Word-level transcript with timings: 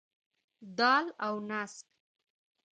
دال 0.77 1.05
او 1.25 1.35
نسک. 1.49 1.85